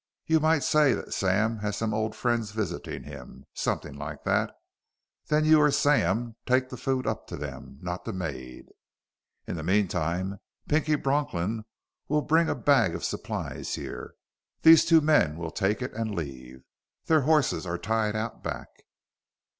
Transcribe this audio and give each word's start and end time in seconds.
You 0.25 0.39
might 0.39 0.63
say 0.63 0.95
that 0.95 1.13
Sam 1.13 1.59
has 1.59 1.77
some 1.77 1.93
old 1.93 2.15
friends 2.15 2.53
visiting 2.53 3.03
him, 3.03 3.45
something 3.53 3.95
like 3.95 4.23
that. 4.23 4.51
Then 5.27 5.45
you 5.45 5.59
or 5.59 5.69
Sam 5.69 6.35
take 6.47 6.69
the 6.69 6.75
food 6.75 7.05
up 7.05 7.27
to 7.27 7.37
them 7.37 7.77
not 7.83 8.05
the 8.05 8.11
maid. 8.11 8.69
In 9.45 9.57
the 9.57 9.63
meantime, 9.63 10.39
Pinky 10.67 10.95
Bronklin 10.95 11.65
will 12.07 12.23
bring 12.23 12.49
a 12.49 12.55
bag 12.55 12.95
of 12.95 13.03
supplies 13.03 13.75
here. 13.75 14.15
These 14.63 14.85
two 14.85 15.01
men 15.01 15.37
will 15.37 15.51
take 15.51 15.83
it 15.83 15.93
and 15.93 16.15
leave. 16.15 16.63
Their 17.05 17.21
horses 17.21 17.67
are 17.67 17.77
tied 17.77 18.15
out 18.15 18.41
back." 18.41 18.69